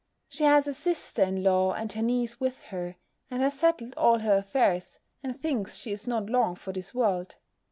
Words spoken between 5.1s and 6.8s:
and thinks she is not long for